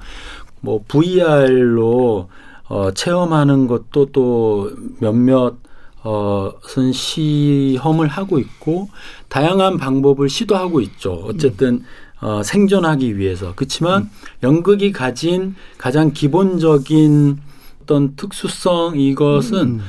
뭐 0.59 0.83
VR로 0.87 2.29
어, 2.67 2.91
체험하는 2.91 3.67
것도 3.67 4.11
또 4.11 4.71
몇몇 4.99 5.55
어선 6.03 6.91
시험을 6.91 8.07
하고 8.07 8.39
있고 8.39 8.89
다양한 9.29 9.77
방법을 9.77 10.29
시도하고 10.29 10.81
있죠. 10.81 11.13
어쨌든 11.25 11.83
어, 12.21 12.41
생존하기 12.43 13.17
위해서. 13.17 13.53
그렇지만 13.55 14.03
음. 14.03 14.09
연극이 14.43 14.91
가진 14.91 15.55
가장 15.77 16.11
기본적인 16.11 17.39
어떤 17.83 18.15
특수성 18.15 18.99
이것은 18.99 19.57
음. 19.59 19.81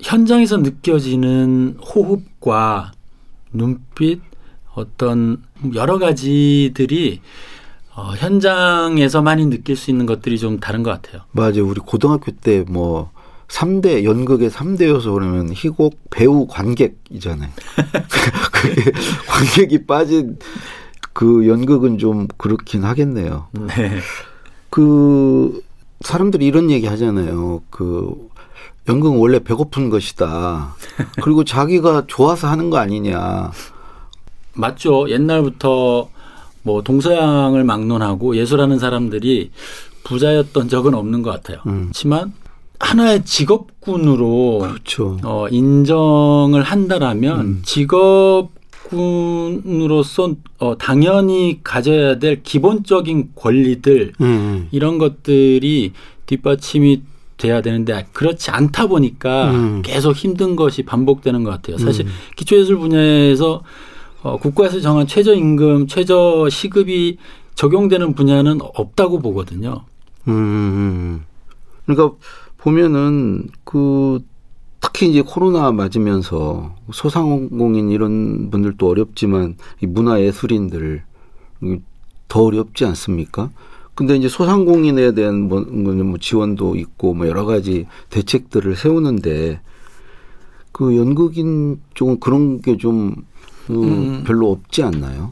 현장에서 0.00 0.58
느껴지는 0.58 1.78
호흡과 1.80 2.92
눈빛 3.52 4.20
어떤 4.74 5.42
여러 5.74 5.98
가지들이 5.98 7.20
어, 7.94 8.12
현장에서 8.16 9.22
많이 9.22 9.46
느낄 9.46 9.76
수 9.76 9.90
있는 9.90 10.04
것들이 10.04 10.38
좀 10.38 10.58
다른 10.58 10.82
것 10.82 10.90
같아요. 10.90 11.22
맞아요. 11.30 11.66
우리 11.66 11.80
고등학교 11.80 12.32
때뭐 12.32 13.10
삼대 13.48 14.02
연극의 14.04 14.50
삼대 14.50 14.88
요소 14.88 15.12
그러면 15.12 15.52
희곡, 15.52 16.10
배우, 16.10 16.46
관객이잖아요. 16.48 17.50
그게 18.52 18.90
관객이 19.28 19.86
빠진 19.86 20.38
그 21.12 21.46
연극은 21.46 21.98
좀 21.98 22.26
그렇긴 22.36 22.82
하겠네요. 22.84 23.46
네. 23.52 23.98
그 24.70 25.62
사람들이 26.00 26.44
이런 26.46 26.70
얘기 26.72 26.86
하잖아요. 26.88 27.62
그 27.70 28.28
연극은 28.88 29.18
원래 29.18 29.38
배고픈 29.38 29.90
것이다. 29.90 30.74
그리고 31.22 31.44
자기가 31.44 32.04
좋아서 32.06 32.48
하는 32.48 32.70
거 32.70 32.78
아니냐. 32.78 33.50
맞죠. 34.54 35.08
옛날부터 35.08 36.08
뭐 36.62 36.82
동서양을 36.82 37.64
막론하고 37.64 38.36
예술하는 38.36 38.78
사람들이 38.78 39.50
부자였던 40.04 40.68
적은 40.68 40.94
없는 40.94 41.22
것 41.22 41.30
같아요. 41.30 41.58
음. 41.66 41.84
그렇지만 41.84 42.32
하나의 42.78 43.24
직업군으로 43.24 44.58
그렇죠. 44.60 45.18
어, 45.24 45.46
인정을 45.50 46.62
한다라면 46.62 47.40
음. 47.40 47.62
직업군으로서 48.90 50.34
어, 50.58 50.76
당연히 50.78 51.60
가져야 51.64 52.18
될 52.18 52.42
기본적인 52.42 53.30
권리들 53.34 54.12
음. 54.20 54.68
이런 54.70 54.98
것들이 54.98 55.92
뒷받침이 56.26 57.02
돼야 57.36 57.60
되는데 57.60 58.06
그렇지 58.12 58.50
않다 58.50 58.86
보니까 58.86 59.50
음. 59.50 59.82
계속 59.82 60.14
힘든 60.14 60.56
것이 60.56 60.82
반복되는 60.82 61.44
것 61.44 61.50
같아요. 61.50 61.78
사실 61.78 62.06
음. 62.06 62.12
기초예술 62.36 62.78
분야에서 62.78 63.62
어, 64.22 64.38
국가에서 64.38 64.80
정한 64.80 65.06
최저임금, 65.06 65.86
최저시급이 65.86 67.18
적용되는 67.54 68.14
분야는 68.14 68.60
없다고 68.62 69.20
보거든요. 69.20 69.84
음. 70.28 71.24
그러니까 71.84 72.16
보면은 72.58 73.48
그 73.64 74.20
특히 74.80 75.10
이제 75.10 75.22
코로나 75.22 75.72
맞으면서 75.72 76.74
소상공인 76.92 77.90
이런 77.90 78.50
분들도 78.50 78.86
어렵지만 78.88 79.56
이 79.80 79.86
문화예술인들 79.86 81.02
이더 81.62 82.42
어렵지 82.42 82.84
않습니까? 82.84 83.50
근데 83.94 84.16
이제 84.16 84.28
소상공인에 84.28 85.12
대한 85.14 85.42
뭐, 85.42 85.60
뭐 85.60 86.18
지원도 86.18 86.76
있고 86.76 87.14
뭐 87.14 87.28
여러 87.28 87.44
가지 87.44 87.86
대책들을 88.10 88.76
세우는데 88.76 89.60
그 90.72 90.96
연극인 90.96 91.80
쪽은 91.94 92.18
그런 92.18 92.60
게좀 92.60 93.14
그 93.66 93.72
음. 93.72 94.24
별로 94.26 94.50
없지 94.50 94.82
않나요? 94.82 95.30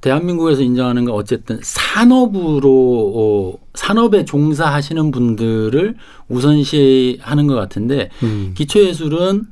대한민국에서 0.00 0.62
인정하는 0.62 1.04
건 1.04 1.14
어쨌든 1.14 1.58
산업으로 1.62 3.12
어, 3.14 3.58
산업에 3.74 4.24
종사하시는 4.24 5.10
분들을 5.10 5.96
우선시하는 6.28 7.46
것 7.48 7.54
같은데 7.54 8.08
음. 8.22 8.52
기초예술은 8.56 9.46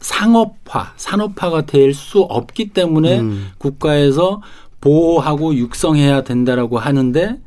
상업화, 0.00 0.92
산업화가 0.96 1.66
될 1.66 1.92
수 1.94 2.20
없기 2.20 2.70
때문에 2.70 3.20
음. 3.20 3.48
국가에서 3.58 4.40
보호하고 4.80 5.54
육성해야 5.56 6.22
된다라고 6.24 6.78
하는데 6.78 7.38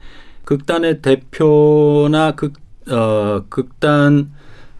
극단의 0.45 1.01
대표나 1.01 2.35
극, 2.35 2.53
어, 2.89 3.43
극단을 3.49 4.27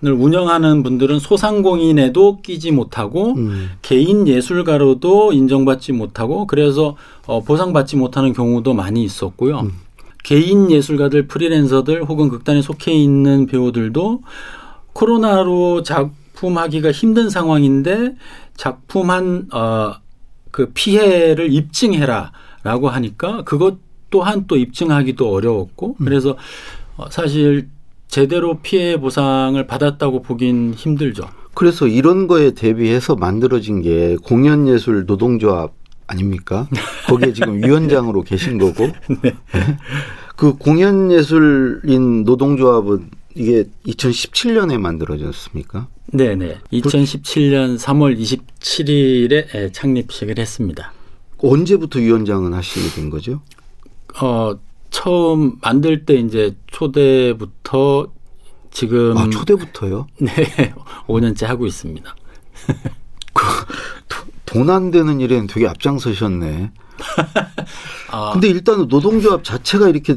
운영하는 0.01 0.83
분들은 0.83 1.19
소상공인에도 1.19 2.41
끼지 2.41 2.71
못하고 2.71 3.33
음. 3.33 3.71
개인 3.81 4.27
예술가로도 4.27 5.33
인정받지 5.33 5.91
못하고 5.91 6.47
그래서 6.47 6.95
어, 7.25 7.41
보상받지 7.41 7.97
못하는 7.97 8.31
경우도 8.31 8.73
많이 8.73 9.03
있었고요. 9.03 9.61
음. 9.61 9.71
개인 10.23 10.71
예술가들, 10.71 11.27
프리랜서들 11.27 12.03
혹은 12.03 12.29
극단에 12.29 12.61
속해 12.61 12.93
있는 12.93 13.45
배우들도 13.45 14.21
코로나로 14.93 15.83
작품하기가 15.83 16.91
힘든 16.91 17.29
상황인데 17.29 18.15
작품 18.55 19.11
한, 19.11 19.47
어, 19.53 19.93
그 20.51 20.71
피해를 20.73 21.51
입증해라라고 21.51 22.89
하니까 22.89 23.43
그것 23.43 23.84
또한 24.15 24.45
또 24.47 24.55
입증하기도 24.55 25.29
어려웠고 25.29 25.95
그래서 25.95 26.37
어, 26.95 27.09
사실 27.09 27.67
제대로 28.07 28.59
피해 28.59 28.97
보상을 28.97 29.67
받았다고 29.67 30.21
보긴 30.21 30.73
힘들죠. 30.73 31.27
그래서 31.53 31.85
이런 31.85 32.27
거에 32.27 32.51
대비해서 32.51 33.17
만들어진 33.17 33.81
게 33.81 34.15
공연예술 34.23 35.05
노동조합 35.05 35.73
아닙니까? 36.07 36.69
거기에 37.07 37.33
지금 37.33 37.57
위원장으로 37.63 38.21
계신 38.21 38.57
거고. 38.57 38.87
네. 39.21 39.35
그 40.37 40.53
공연예술인 40.53 42.23
노동조합은 42.23 43.09
이게 43.35 43.65
2017년에 43.85 44.77
만들어졌습니까? 44.77 45.89
네네. 46.13 46.59
2017년 46.71 47.77
3월 47.77 48.17
27일에 48.17 49.73
창립식을 49.73 50.39
했습니다. 50.39 50.93
언제부터 51.39 51.99
위원장은 51.99 52.53
하시게 52.53 52.95
된 52.95 53.09
거죠? 53.09 53.41
어, 54.21 54.57
처음 54.89 55.57
만들 55.61 56.05
때 56.05 56.15
이제 56.15 56.55
초대부터 56.67 58.07
지금 58.71 59.17
아, 59.17 59.29
초대부터요? 59.29 60.07
네, 60.19 60.73
5년째 61.07 61.45
하고 61.45 61.65
있습니다. 61.65 62.15
돈안 64.45 64.91
되는 64.91 65.19
일에는 65.19 65.47
되게 65.47 65.67
앞장서셨네. 65.67 66.71
아, 68.11 68.31
근데 68.31 68.47
일단은 68.47 68.87
노동조합 68.87 69.43
자체가 69.43 69.89
이렇게 69.89 70.15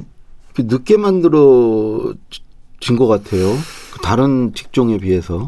늦게 0.57 0.97
만들어진 0.97 2.17
것 2.97 3.07
같아요. 3.09 3.57
그 3.93 4.01
다른 4.01 4.53
직종에 4.55 4.99
비해서. 4.99 5.45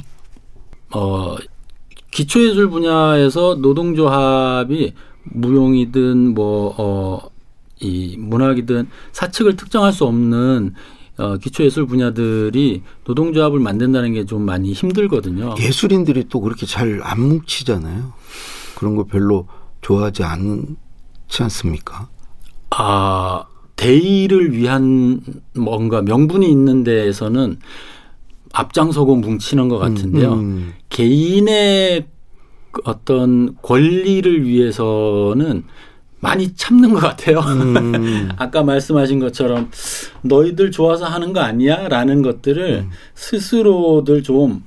어, 0.93 1.37
기초예술 2.11 2.71
분야에서 2.71 3.57
노동조합이 3.61 4.95
무용이든 5.23 6.35
뭐, 6.35 6.75
어, 6.77 7.30
이 7.81 8.17
문학이든 8.19 8.89
사측을 9.13 9.57
특정할 9.57 9.93
수 9.93 10.05
없는 10.05 10.75
어, 11.19 11.37
기초예술 11.37 11.87
분야들이 11.87 12.83
노동조합을 13.05 13.59
만든다는 13.61 14.15
게 14.15 14.25
좀 14.25 14.43
많이 14.43 14.73
힘들거든요. 14.73 15.55
예술인들이 15.59 16.25
또 16.29 16.41
그렇게 16.41 16.67
잘 16.67 17.01
안 17.03 17.21
뭉치잖아요. 17.21 18.13
그런 18.77 18.97
거 18.97 19.05
별로 19.05 19.47
좋아하지 19.83 20.23
않지 20.25 21.43
않습니까? 21.43 22.09
아, 22.71 23.45
대의를 23.77 24.53
위한 24.53 25.21
뭔가 25.55 26.01
명분이 26.03 26.51
있는 26.51 26.85
데에서는 26.85 27.59
앞장서고 28.53 29.17
뭉치는 29.17 29.69
것 29.69 29.79
같은데요. 29.79 30.33
음, 30.35 30.73
개인의 30.89 32.07
그 32.73 32.83
어떤 32.85 33.57
권리를 33.63 34.47
위해서는 34.47 35.65
많이 36.21 36.55
참는 36.55 36.93
것 36.93 37.01
같아요. 37.01 37.41
음, 37.41 38.29
아까 38.37 38.63
말씀하신 38.63 39.19
것처럼 39.19 39.71
너희들 40.23 40.71
좋아서 40.71 41.07
하는 41.07 41.33
거 41.33 41.41
아니야? 41.41 41.89
라는 41.89 42.23
것들을 42.23 42.85
음. 42.85 42.91
스스로들 43.15 44.23
좀 44.23 44.63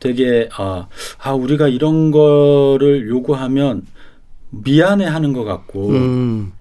되게, 0.00 0.48
아, 0.56 0.86
아, 1.18 1.32
우리가 1.32 1.68
이런 1.68 2.10
거를 2.10 3.08
요구하면 3.08 3.86
미안해 4.50 5.04
하는 5.04 5.32
것 5.32 5.44
같고, 5.44 5.90
음, 5.90 6.52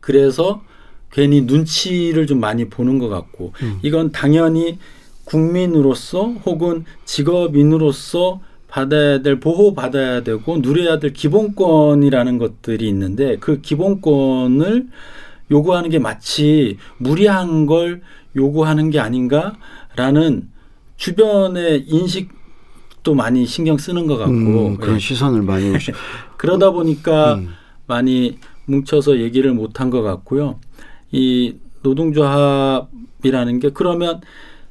그래서 0.00 0.62
괜히 1.10 1.42
눈치를 1.42 2.26
좀 2.26 2.40
많이 2.40 2.68
보는 2.68 2.98
것 2.98 3.08
같고, 3.08 3.52
음. 3.62 3.78
이건 3.82 4.12
당연히 4.12 4.78
국민으로서 5.24 6.26
혹은 6.44 6.84
직업인으로서 7.04 8.40
받아야 8.76 9.22
될 9.22 9.40
보호 9.40 9.72
받아야 9.72 10.22
되고 10.22 10.58
누려야 10.58 10.98
될 10.98 11.14
기본권이라는 11.14 12.36
것들이 12.36 12.86
있는데 12.90 13.38
그 13.38 13.62
기본권을 13.62 14.88
요구하는 15.50 15.88
게 15.88 15.98
마치 15.98 16.76
무리한 16.98 17.64
걸 17.64 18.02
요구하는 18.36 18.90
게 18.90 19.00
아닌가라는 19.00 20.50
주변의 20.98 21.86
인식도 21.88 23.14
많이 23.14 23.46
신경 23.46 23.78
쓰는 23.78 24.06
것 24.06 24.18
같고 24.18 24.32
음, 24.34 24.76
그런 24.76 24.96
예. 24.96 24.98
시선을 24.98 25.40
많이. 25.40 25.72
그러다 26.36 26.70
보니까 26.70 27.36
음. 27.36 27.54
많이 27.86 28.38
뭉쳐서 28.66 29.20
얘기를 29.20 29.54
못한 29.54 29.88
것 29.88 30.02
같고요. 30.02 30.60
이 31.12 31.54
노동조합이라는 31.82 33.58
게 33.58 33.70
그러면 33.70 34.20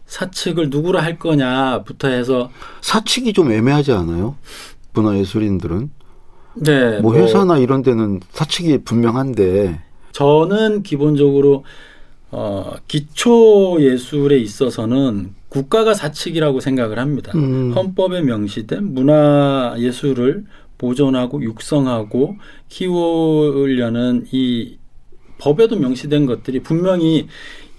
사측을 0.05 0.69
누구로 0.69 0.99
할 0.99 1.17
거냐부터 1.17 2.07
해서 2.07 2.51
사측이 2.81 3.33
좀 3.33 3.51
애매하지 3.51 3.91
않아요? 3.91 4.35
문화예술인들은 4.93 5.89
네, 6.57 6.99
뭐 6.99 7.15
회사나 7.15 7.57
이런 7.57 7.81
데는 7.81 8.21
사측이 8.31 8.79
분명한데 8.85 9.81
저는 10.13 10.83
기본적으로 10.83 11.65
어, 12.31 12.73
기초 12.87 13.77
예술에 13.79 14.37
있어서는 14.37 15.33
국가가 15.49 15.93
사측이라고 15.93 16.59
생각을 16.59 16.99
합니다. 16.99 17.31
음. 17.35 17.71
헌법에 17.73 18.21
명시된 18.21 18.93
문화 18.93 19.75
예술을 19.77 20.45
보존하고 20.77 21.41
육성하고 21.43 22.35
키우려는 22.69 24.27
이 24.31 24.77
법에도 25.37 25.77
명시된 25.77 26.25
것들이 26.25 26.61
분명히 26.61 27.27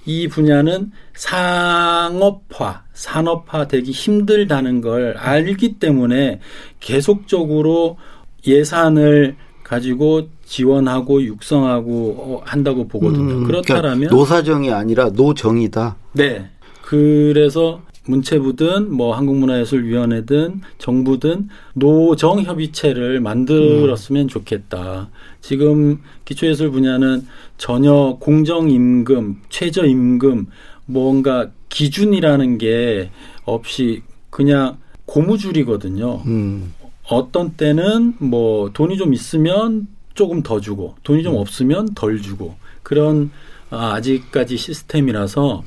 이 0.07 0.29
분야는 0.29 0.92
상업화, 1.14 2.85
산업화 2.95 3.66
되기 3.66 3.90
힘들다는 3.90 4.81
걸 4.81 5.16
알기 5.19 5.79
때문에 5.79 6.40
계속적으로 6.81 7.99
예산을 8.47 9.37
가지고 9.64 10.29
지원하고 10.45 11.25
육성하고 11.25 11.90
어, 12.19 12.42
한다고 12.45 12.87
보거든요. 12.87 13.38
음, 13.38 13.45
그렇다면 13.45 13.83
그러니까 13.83 14.14
노사정이 14.14 14.71
아니라 14.71 15.11
노정이다. 15.11 15.97
네. 16.12 16.49
그래서 16.83 17.83
문체부든 18.07 18.92
뭐 18.92 19.14
한국문화예술위원회든 19.16 20.61
정부든 20.79 21.49
노정 21.75 22.42
협의체를 22.42 23.21
만들었으면 23.21 24.29
좋겠다. 24.29 25.11
지금 25.40 26.01
기초예술 26.25 26.71
분야는 26.71 27.27
전혀 27.59 28.16
공정임금, 28.21 29.42
최저임금, 29.49 30.47
뭔가 30.87 31.51
기준이라는 31.69 32.59
게 32.59 33.11
없이 33.45 34.03
그냥 34.31 34.79
고무줄이거든요. 35.07 36.23
음. 36.27 36.73
어떤 37.09 37.53
때는 37.53 38.14
뭐 38.19 38.71
돈이 38.73 38.97
좀 38.97 39.14
있으면 39.14 39.87
조금 40.14 40.42
더 40.42 40.61
주고 40.61 40.97
돈이 41.05 41.23
좀 41.23 41.37
없으면 41.37 41.95
덜 41.95 42.21
주고 42.21 42.57
그런 42.83 43.31
아, 43.71 43.95
아직까지 43.95 44.57
시스템이라서 44.57 45.62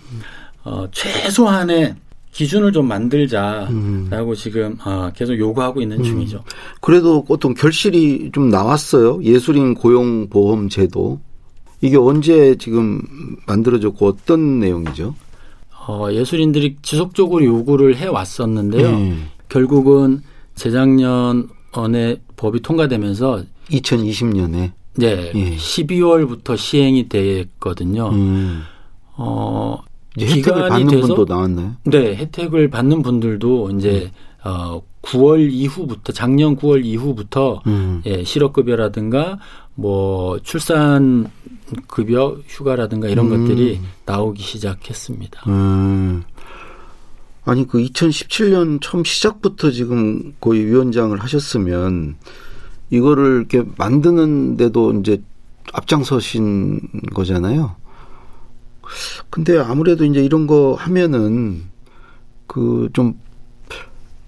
어, 0.63 0.88
최소한의 0.91 1.95
기준을 2.32 2.72
좀 2.72 2.88
만들자라고 2.88 3.72
음. 3.72 4.34
지금 4.36 4.78
아, 4.82 5.12
계속 5.15 5.38
요구하고 5.38 5.82
있는 5.82 6.04
중이죠. 6.04 6.44
그래도 6.80 7.26
어떤 7.28 7.54
결실이 7.54 8.32
좀 8.34 8.50
나왔어요. 8.50 9.22
예술인 9.24 9.74
고용 9.74 10.30
보험 10.30 10.70
제도. 10.70 11.20
이게 11.82 11.98
언제 11.98 12.56
지금 12.56 13.02
만들어졌고 13.48 14.06
어떤 14.06 14.60
내용이죠? 14.60 15.15
어, 15.88 16.08
예술인들이 16.12 16.78
지속적으로 16.82 17.44
요구를 17.44 17.98
해 17.98 18.06
왔었는데요. 18.06 18.89
음. 18.89 19.28
결국은 19.48 20.22
재작년에 20.56 22.18
법이 22.36 22.62
통과되면서 22.62 23.44
2020년에. 23.72 24.72
네, 24.96 25.32
예. 25.34 25.56
12월부터 25.56 26.58
시행이 26.58 27.08
됐거든요. 27.10 28.10
음. 28.10 28.63
어, 29.15 29.78
이제 30.15 30.38
혜택을 30.38 30.69
받는 30.69 30.88
돼서 30.88 31.08
분도 31.08 31.34
나왔나요? 31.34 31.76
네, 31.84 32.15
혜택을 32.15 32.69
받는 32.69 33.02
분들도 33.02 33.72
이제 33.72 34.12
어 34.43 34.82
9월 35.02 35.52
이후부터 35.52 36.13
작년 36.13 36.56
9월 36.56 36.86
이후부터 36.86 37.62
음. 37.67 38.02
예, 38.06 38.24
실업급여라든가 38.24 39.39
뭐 39.76 40.39
출산 40.39 41.30
급여 41.88 42.38
휴가라든가 42.48 43.08
이런 43.08 43.32
음. 43.32 43.48
것들이 43.48 43.80
나오기 44.06 44.41
시작했습니다. 44.41 45.43
음. 45.48 46.24
아니 47.45 47.65
그 47.67 47.80
2017년 47.80 48.80
처음 48.82 49.04
시작부터 49.04 49.72
지금 49.72 50.34
거의 50.39 50.65
위원장을 50.65 51.17
하셨으면 51.17 52.17
이거를 52.89 53.38
이렇게 53.38 53.63
만드는데도 53.78 54.93
이제 55.00 55.22
앞장서신 55.74 56.80
거잖아요. 57.13 57.76
근데 59.30 59.58
아무래도 59.60 60.06
이제 60.06 60.23
이런 60.23 60.47
거 60.47 60.75
하면은 60.80 61.63
그 62.47 62.89
좀 62.93 63.15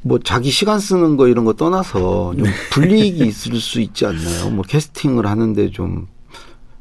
뭐 0.04 0.18
자기 0.20 0.50
시간 0.50 0.80
쓰는 0.80 1.16
거 1.16 1.28
이런 1.28 1.46
거 1.46 1.54
떠나서 1.54 2.34
좀 2.36 2.46
불이익이 2.72 3.24
있을 3.28 3.56
수 3.60 3.80
있지 3.80 4.06
않나요? 4.06 4.50
뭐 4.50 4.64
캐스팅을 4.68 5.28
하는데 5.28 5.70
좀 5.70 6.08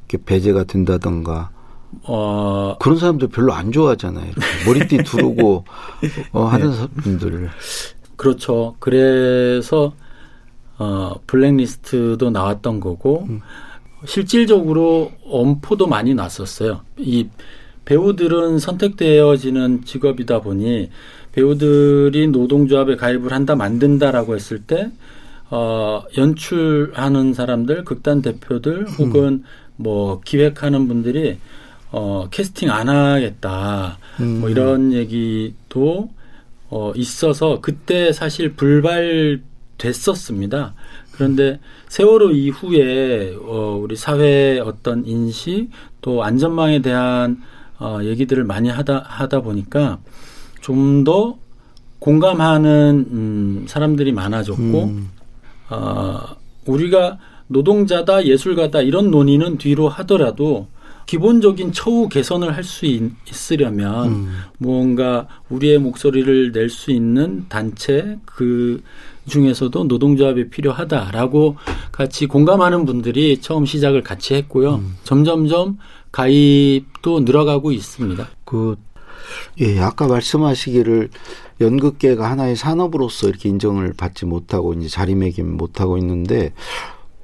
이렇게 0.09 0.25
배제가 0.25 0.65
된다던가 0.65 1.51
어, 2.05 2.77
그런 2.81 2.99
사람들 2.99 3.29
별로 3.29 3.53
안 3.53 3.73
좋아하잖아요. 3.73 4.33
머리띠 4.67 5.03
두르고 5.05 5.65
어, 6.33 6.45
하는 6.47 6.73
분들. 6.97 7.51
그렇죠. 8.17 8.77
그래서 8.79 9.93
어, 10.79 11.15
블랙리스트도 11.27 12.31
나왔던 12.31 12.81
거고 12.81 13.29
실질적으로 14.07 15.13
엄포도 15.27 15.87
많이 15.89 16.15
났었어요. 16.15 16.81
이 16.97 17.29
배우들은 17.91 18.59
선택되어지는 18.61 19.85
직업이다 19.85 20.43
보니 20.43 20.91
배우들이 21.33 22.29
노동조합에 22.29 22.95
가입을 22.95 23.33
한다 23.33 23.57
만든다라고 23.57 24.37
했을 24.37 24.61
때 24.61 24.93
어, 25.51 26.05
연출하는 26.17 27.35
사람들, 27.35 27.85
극단 27.85 28.23
대표들 28.23 28.89
혹은 28.91 29.43
뭐 29.75 30.21
기획하는 30.25 30.87
분들이 30.87 31.39
어, 31.91 32.29
캐스팅 32.31 32.71
안 32.71 32.89
하겠다. 32.89 33.99
음. 34.21 34.39
뭐 34.39 34.49
이런 34.49 34.93
얘기도 34.93 36.11
어, 36.69 36.93
있어서 36.95 37.61
그때 37.61 38.13
사실 38.13 38.53
불발됐었습니다. 38.53 40.75
그런데 41.11 41.59
세월호 41.89 42.31
이후에 42.31 43.35
어, 43.43 43.81
우리 43.83 43.97
사회의 43.97 44.61
어떤 44.61 45.05
인식 45.07 45.71
또 46.01 46.23
안전망에 46.23 46.83
대한 46.83 47.43
어, 47.81 47.99
얘기들을 48.03 48.45
많이 48.45 48.69
하다 48.69 49.05
하다 49.07 49.41
보니까 49.41 49.99
좀 50.61 51.05
더 51.05 51.37
공감하는 52.01 53.07
음, 53.11 53.65
사람들이 53.69 54.13
많아졌고 54.13 54.85
음. 54.85 55.11
어, 55.69 56.21
우리가 56.67 57.19
노동자다 57.47 58.25
예술가다 58.27 58.81
이런 58.83 59.11
논의는 59.11 59.59
뒤로 59.59 59.89
하더라도 59.89 60.69
기본적인 61.07 61.73
처우 61.73 62.09
개선을 62.09 62.55
할 62.55 62.63
수 62.63 62.87
있으려면 63.29 64.09
음. 64.09 64.29
무언가 64.59 65.27
우리의 65.49 65.79
목소리를 65.79 66.53
낼 66.53 66.69
수 66.71 66.91
있는 66.93 67.47
단체 67.49 68.19
그 68.25 68.83
중에서도 69.27 69.85
노동조합이 69.85 70.51
필요하다라고 70.51 71.57
같이 71.93 72.27
공감하는 72.27 72.85
분들이 72.85 73.39
처음 73.41 73.67
시작을 73.67 74.03
같이 74.03 74.35
했고요. 74.35 74.77
음. 74.77 74.97
점점점 75.05 75.79
가입도 76.13 77.21
늘어가고 77.21 77.73
있습니다. 77.73 78.29
그, 78.45 78.77
예, 79.61 79.79
아까 79.81 80.07
말씀하시기를 80.07 81.11
연극계가 81.61 82.29
하나의 82.31 82.57
산업으로서 82.57 83.29
이렇게 83.29 83.49
인정을 83.49 83.93
받지 83.93 84.27
못하고 84.27 84.75
이제 84.75 84.89
자리매김 84.89 85.57
못하고 85.57 85.99
있는데 85.99 86.53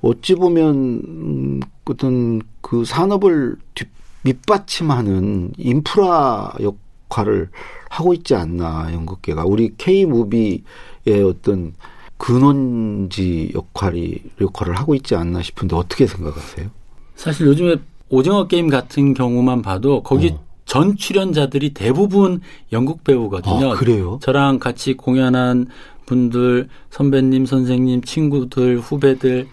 어찌 0.03 0.35
보면 0.35 0.75
음, 0.75 1.61
어떤 1.85 2.42
그 2.61 2.85
산업을 2.85 3.57
뒷, 3.75 3.88
밑받침하는 4.22 5.53
인프라 5.57 6.53
역할을 6.61 7.49
하고 7.88 8.12
있지 8.14 8.35
않나 8.35 8.92
연극계가 8.92 9.44
우리 9.44 9.75
K 9.77 10.05
무비의 10.05 11.22
어떤 11.25 11.75
근원지 12.18 13.53
역할이 13.55 14.20
역할을 14.40 14.75
하고 14.77 14.94
있지 14.94 15.14
않나 15.14 15.42
싶은데 15.42 15.77
어떻게 15.77 16.07
생각하세요? 16.07 16.70
사실 17.14 17.46
요즘에 17.46 17.77
오징어 18.09 18.47
게임 18.47 18.69
같은 18.69 19.14
경우만 19.14 19.62
봐도 19.62 20.03
거기 20.03 20.31
어. 20.31 20.45
전 20.64 20.97
출연자들이 20.97 21.75
대부분 21.75 22.40
연극 22.73 23.05
배우거든요. 23.05 23.73
아, 23.73 23.75
그래요? 23.75 24.19
저랑 24.23 24.59
같이 24.59 24.95
공연한 24.95 25.66
분들, 26.07 26.69
선배님, 26.90 27.47
선생님, 27.47 28.03
친구들, 28.03 28.79
후배들 28.79 29.47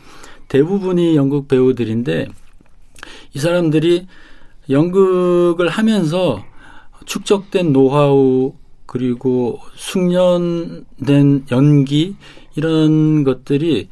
대부분이 0.47 1.15
연극 1.15 1.47
배우들인데 1.47 2.27
이 3.33 3.39
사람들이 3.39 4.07
연극을 4.69 5.69
하면서 5.69 6.43
축적된 7.05 7.73
노하우 7.73 8.53
그리고 8.85 9.59
숙련된 9.75 11.45
연기 11.51 12.15
이런 12.55 13.23
것들이 13.23 13.89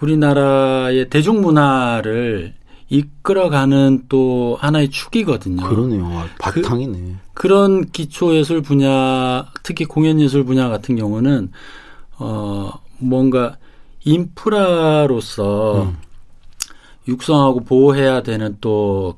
우리나라의 0.00 1.08
대중문화를 1.08 2.54
이끌어가는 2.90 4.04
또 4.08 4.56
하나의 4.60 4.90
축이거든요. 4.90 5.68
그러네요. 5.68 6.06
아, 6.06 6.26
바탕이네. 6.38 7.16
그 7.34 7.46
런 7.48 7.84
기초예술 7.90 8.62
분야, 8.62 9.46
특히 9.62 9.84
공연예술 9.84 10.44
분야 10.44 10.68
같은 10.68 10.96
경우는 10.96 11.50
어 12.18 12.72
뭔가 12.98 13.56
인프라로서 14.04 15.82
음. 15.82 15.96
육성하고 17.06 17.60
보호해야 17.60 18.22
되는 18.22 18.56
또 18.60 19.14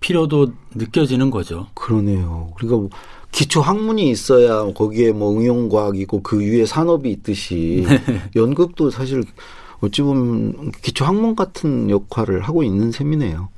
필요도 0.00 0.52
느껴지는 0.74 1.30
거죠. 1.30 1.66
그러네요. 1.74 2.52
그러니까 2.56 2.78
뭐 2.78 2.90
기초 3.32 3.60
학문이 3.60 4.10
있어야 4.10 4.72
거기에 4.72 5.12
뭐 5.12 5.32
응용과학이 5.36 6.00
있고 6.02 6.22
그 6.22 6.38
위에 6.40 6.64
산업이 6.66 7.10
있듯이 7.10 7.84
연극도 8.36 8.90
사실 8.90 9.24
어찌 9.80 10.02
보면 10.02 10.72
기초 10.82 11.04
학문 11.04 11.36
같은 11.36 11.90
역할을 11.90 12.40
하고 12.42 12.62
있는 12.62 12.90
셈이네요. 12.90 13.48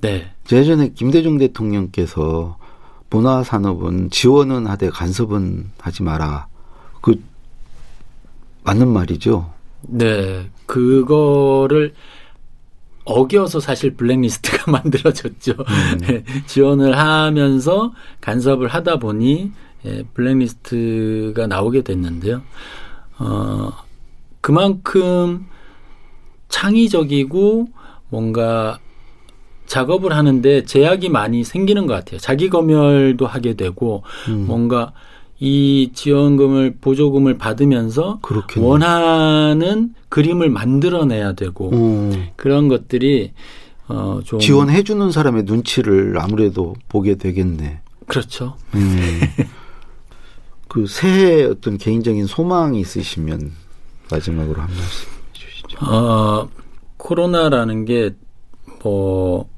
네. 0.00 0.30
예전에 0.50 0.92
김대중 0.94 1.38
대통령께서 1.38 2.58
문화 3.10 3.42
산업은 3.42 4.10
지원은 4.10 4.66
하되 4.66 4.90
간섭은 4.90 5.70
하지 5.78 6.02
마라. 6.02 6.48
그 7.00 7.22
맞는 8.64 8.88
말이죠. 8.88 9.52
네. 9.82 10.50
그거를 10.66 11.94
어겨서 13.04 13.60
사실 13.60 13.94
블랙리스트가 13.94 14.70
만들어졌죠. 14.72 15.52
음. 15.52 16.24
지원을 16.46 16.98
하면서 16.98 17.92
간섭을 18.20 18.68
하다 18.68 18.98
보니 18.98 19.52
예, 19.86 20.02
블랙리스트가 20.12 21.46
나오게 21.46 21.82
됐는데요. 21.82 22.42
어, 23.18 23.72
그만큼 24.40 25.46
창의적이고 26.48 27.68
뭔가 28.08 28.78
작업을 29.66 30.12
하는데 30.12 30.64
제약이 30.64 31.10
많이 31.10 31.44
생기는 31.44 31.86
것 31.86 31.94
같아요. 31.94 32.18
자기 32.18 32.48
검열도 32.48 33.26
하게 33.26 33.54
되고 33.54 34.02
음. 34.28 34.46
뭔가 34.46 34.92
이 35.40 35.90
지원금을 35.94 36.76
보조금을 36.80 37.38
받으면서 37.38 38.18
그렇겠네. 38.22 38.66
원하는 38.66 39.94
그림을 40.08 40.48
만들어내야 40.50 41.34
되고 41.34 41.70
음. 41.70 42.28
그런 42.36 42.68
것들이 42.68 43.32
어, 43.88 44.20
좀 44.24 44.40
지원해 44.40 44.82
주는 44.82 45.10
사람의 45.10 45.44
눈치를 45.44 46.18
아무래도 46.18 46.74
보게 46.88 47.14
되겠네. 47.14 47.80
그렇죠. 48.06 48.56
음. 48.74 49.20
그 50.66 50.86
새해 50.86 51.44
어떤 51.44 51.78
개인적인 51.78 52.26
소망이 52.26 52.80
있으시면 52.80 53.52
마지막으로 54.10 54.60
한 54.60 54.68
말씀. 54.68 55.17
어, 55.80 56.48
코로나라는 56.96 57.84
게 57.84 58.14
뭐 58.82 59.48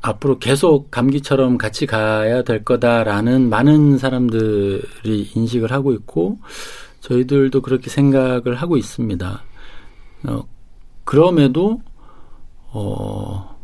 앞으로 0.00 0.38
계속 0.38 0.90
감기처럼 0.90 1.56
같이 1.56 1.86
가야 1.86 2.42
될 2.42 2.62
거다라는 2.64 3.48
많은 3.48 3.96
사람들이 3.98 5.30
인식을 5.34 5.72
하고 5.72 5.92
있고 5.92 6.38
저희들도 7.00 7.62
그렇게 7.62 7.88
생각을 7.90 8.54
하고 8.54 8.76
있습니다. 8.76 9.42
어, 10.24 10.42
그럼에도 11.04 11.80
어, 12.70 13.56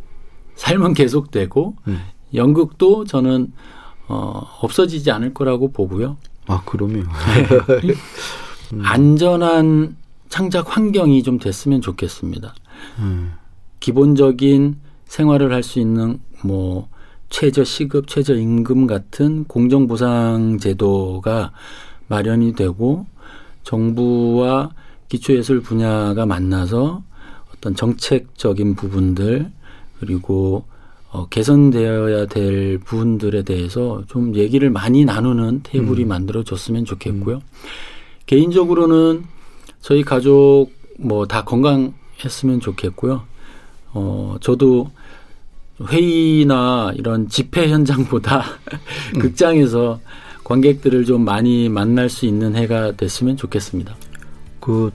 삶은 0.54 0.94
계속되고 0.94 1.76
음. 1.88 2.00
연극도 2.34 3.04
저는 3.04 3.52
어, 4.08 4.42
없어지지 4.62 5.10
않을 5.10 5.34
거라고 5.34 5.72
보고요. 5.72 6.16
아, 6.46 6.62
그럼요. 6.64 7.00
음. 8.72 8.80
안전한 8.82 9.96
창작 10.30 10.74
환경이 10.74 11.22
좀 11.22 11.38
됐으면 11.38 11.80
좋겠습니다. 11.82 12.54
음. 13.00 13.32
기본적인 13.80 14.76
생활을 15.04 15.52
할 15.52 15.62
수 15.62 15.80
있는 15.80 16.20
뭐 16.42 16.88
최저 17.28 17.64
시급, 17.64 18.06
최저 18.06 18.34
임금 18.34 18.86
같은 18.86 19.44
공정 19.44 19.86
보상 19.86 20.58
제도가 20.58 21.52
마련이 22.08 22.54
되고 22.54 23.06
정부와 23.64 24.70
기초예술 25.08 25.60
분야가 25.62 26.26
만나서 26.26 27.02
어떤 27.54 27.74
정책적인 27.74 28.76
부분들 28.76 29.50
그리고 29.98 30.64
어, 31.10 31.26
개선되어야 31.28 32.26
될 32.26 32.78
부분들에 32.78 33.42
대해서 33.42 34.04
좀 34.06 34.36
얘기를 34.36 34.70
많이 34.70 35.04
나누는 35.04 35.60
테이블이 35.64 36.04
음. 36.04 36.08
만들어졌으면 36.08 36.84
좋겠고요. 36.84 37.36
음. 37.36 37.40
개인적으로는 38.26 39.24
저희 39.80 40.02
가족 40.02 40.68
뭐 40.98 41.26
다 41.26 41.44
건강했으면 41.44 42.60
좋겠고요. 42.60 43.22
어, 43.92 44.36
저도 44.40 44.90
회의나 45.88 46.92
이런 46.94 47.28
집회 47.28 47.68
현장보다 47.70 48.44
음. 49.16 49.18
극장에서 49.20 49.98
관객들을 50.44 51.04
좀 51.04 51.24
많이 51.24 51.68
만날 51.68 52.08
수 52.10 52.26
있는 52.26 52.54
해가 52.56 52.92
됐으면 52.96 53.36
좋겠습니다. 53.36 53.94
그 54.60 54.90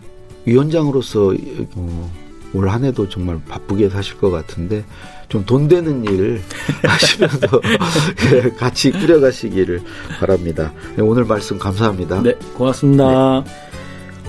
위원장으로서 0.46 1.34
어, 1.76 2.12
올 2.54 2.70
한 2.70 2.84
해도 2.86 3.10
정말 3.10 3.40
바쁘게 3.48 3.90
사실 3.90 4.18
것 4.18 4.30
같은데 4.30 4.86
좀 5.28 5.44
돈 5.46 5.68
되는 5.68 6.04
일 6.06 6.40
하시면서 6.88 7.48
예, 8.32 8.50
같이 8.52 8.92
꾸려가시기를 8.92 9.82
바랍니다. 10.20 10.72
네, 10.96 11.02
오늘 11.02 11.26
말씀 11.26 11.58
감사합니다. 11.58 12.22
네, 12.22 12.34
고맙습니다. 12.56 13.44
네. 13.44 13.52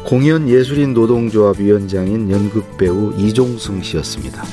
공연 0.07 0.49
예술인 0.49 0.95
노동조합 0.95 1.59
위원장인 1.59 2.31
연극배우 2.31 3.14
이종승 3.19 3.83
씨였습니다. 3.83 4.45